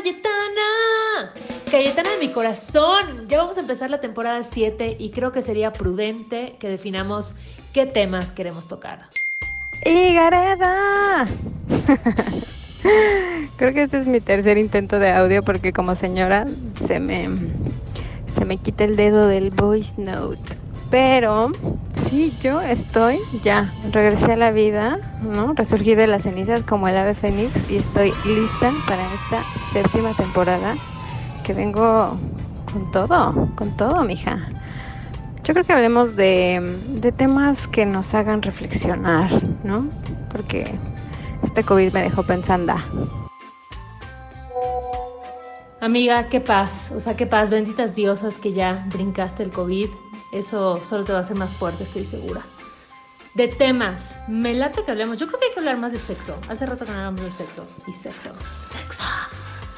[0.00, 1.34] Cayetana.
[1.70, 3.28] Cayetana de mi corazón.
[3.28, 7.34] Ya vamos a empezar la temporada 7 y creo que sería prudente que definamos
[7.74, 9.08] qué temas queremos tocar.
[9.84, 11.26] ¡Y Gareda!
[13.56, 16.46] creo que este es mi tercer intento de audio porque como señora
[16.86, 17.28] se me,
[18.34, 20.59] se me quita el dedo del voice note.
[20.90, 21.52] Pero
[22.08, 25.52] sí, yo estoy ya, regresé a la vida, ¿no?
[25.54, 30.74] Resurgí de las cenizas como el ave fénix y estoy lista para esta séptima temporada
[31.44, 32.18] que vengo
[32.72, 34.38] con todo, con todo, mija.
[35.44, 39.30] Yo creo que hablemos de, de temas que nos hagan reflexionar,
[39.62, 39.86] ¿no?
[40.30, 40.74] Porque
[41.42, 42.74] este COVID me dejó pensando.
[45.80, 49.88] Amiga, qué paz, o sea, qué paz, benditas diosas que ya brincaste el COVID.
[50.30, 52.44] Eso solo te va a hacer más fuerte, estoy segura.
[53.34, 55.16] De temas, me late que hablemos.
[55.16, 56.38] Yo creo que hay que hablar más de sexo.
[56.50, 57.64] Hace rato que no hablamos de sexo.
[57.86, 58.30] Y sexo,
[58.72, 59.04] sexo.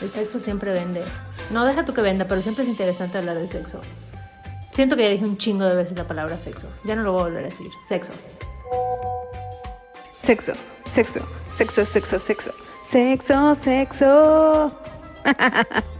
[0.00, 1.04] El sexo siempre vende.
[1.50, 3.80] No, deja tú que venda, pero siempre es interesante hablar de sexo.
[4.72, 6.68] Siento que ya dije un chingo de veces la palabra sexo.
[6.82, 7.70] Ya no lo voy a volver a decir.
[7.86, 8.12] Sexo.
[10.12, 10.54] Sexo,
[10.90, 11.20] sexo,
[11.56, 12.54] sexo, sexo, sexo.
[12.86, 14.78] Sexo, sexo.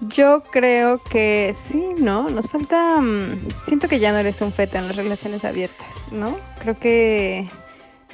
[0.00, 2.28] Yo creo que sí, ¿no?
[2.28, 3.00] Nos falta...
[3.00, 6.36] mm, siento que ya no eres un feto en las relaciones abiertas, ¿no?
[6.60, 7.48] Creo que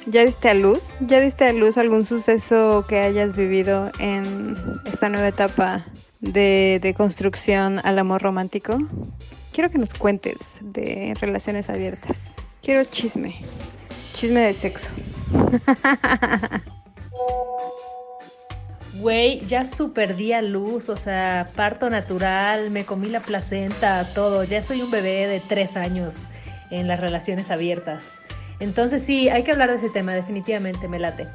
[0.05, 5.09] ya diste a luz, ya diste a luz algún suceso que hayas vivido en esta
[5.09, 5.85] nueva etapa
[6.21, 8.77] de, de construcción al amor romántico.
[9.53, 12.17] Quiero que nos cuentes de relaciones abiertas.
[12.61, 13.41] Quiero chisme,
[14.13, 14.87] chisme de sexo.
[19.03, 24.45] Güey, ya super di a luz, o sea, parto natural, me comí la placenta, todo.
[24.45, 26.29] Ya soy un bebé de tres años
[26.71, 28.21] en las relaciones abiertas.
[28.61, 31.27] Entonces sí, hay que hablar de ese tema, definitivamente, me late.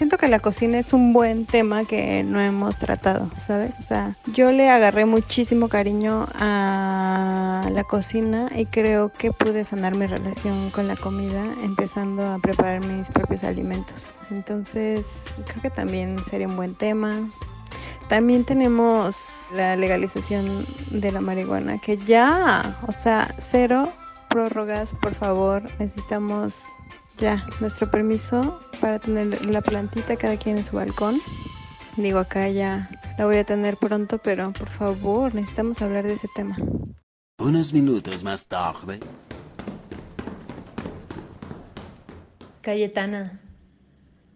[0.00, 3.72] Siento que la cocina es un buen tema que no hemos tratado, ¿sabes?
[3.80, 9.94] O sea, yo le agarré muchísimo cariño a la cocina y creo que pude sanar
[9.94, 14.02] mi relación con la comida empezando a preparar mis propios alimentos.
[14.30, 15.04] Entonces,
[15.46, 17.18] creo que también sería un buen tema.
[18.08, 23.86] También tenemos la legalización de la marihuana, que ya, o sea, cero
[24.30, 25.62] prórrogas, por favor.
[25.78, 26.62] Necesitamos
[27.20, 31.20] ya nuestro permiso para tener la plantita cada quien en su balcón.
[31.96, 36.28] Digo, acá ya la voy a tener pronto, pero por favor, necesitamos hablar de ese
[36.34, 36.56] tema.
[37.38, 39.00] Unos minutos más tarde.
[42.62, 43.40] Cayetana,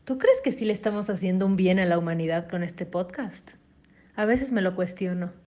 [0.05, 3.53] ¿tú crees que sí le estamos haciendo un bien a la humanidad con este podcast?
[4.17, 5.44] A veces me lo cuestiono.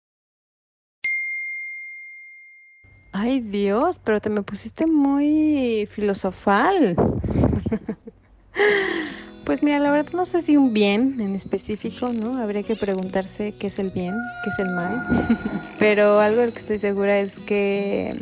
[3.17, 6.97] Ay Dios, pero te me pusiste muy filosofal.
[9.45, 12.39] Pues mira, la verdad no sé si un bien en específico, ¿no?
[12.39, 15.07] Habría que preguntarse qué es el bien, qué es el mal.
[15.79, 18.17] Pero algo de lo que estoy segura es que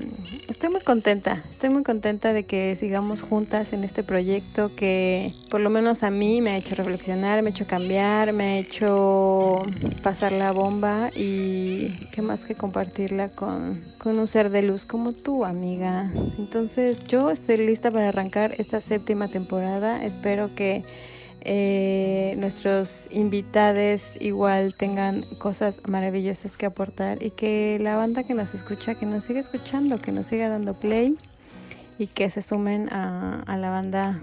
[0.52, 1.42] estoy muy contenta.
[1.50, 6.10] Estoy muy contenta de que sigamos juntas en este proyecto que por lo menos a
[6.10, 9.62] mí me ha hecho reflexionar, me ha hecho cambiar, me ha hecho
[10.02, 15.12] pasar la bomba y qué más que compartirla con, con un ser de luz como
[15.12, 16.12] tú, amiga.
[16.38, 20.04] Entonces yo estoy lista para arrancar esta séptima temporada.
[20.04, 20.84] Espero que
[21.44, 28.54] eh, nuestros invitados igual tengan cosas maravillosas que aportar y que la banda que nos
[28.54, 31.16] escucha, que nos siga escuchando, que nos siga dando play
[31.98, 34.20] y que se sumen a, a la banda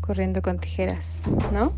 [0.00, 1.20] corriendo con tijeras,
[1.52, 1.72] ¿no?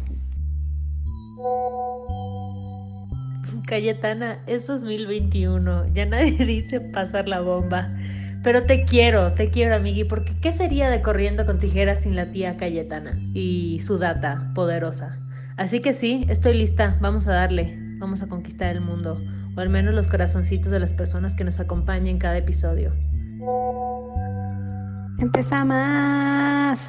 [3.66, 7.90] Cayetana, es 2021, ya nadie dice pasar la bomba.
[8.42, 12.26] Pero te quiero, te quiero, amigui, porque ¿qué sería de corriendo con tijeras sin la
[12.26, 15.18] tía Cayetana y su data poderosa?
[15.56, 19.20] Así que sí, estoy lista, vamos a darle, vamos a conquistar el mundo,
[19.56, 22.92] o al menos los corazoncitos de las personas que nos acompañan en cada episodio.
[25.18, 26.80] Empezamos.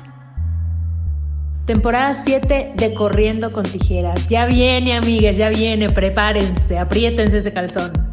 [1.65, 4.27] Temporada 7 de Corriendo con Tijeras.
[4.27, 5.87] Ya viene, amigas, ya viene.
[5.89, 8.12] Prepárense, apriétense ese calzón.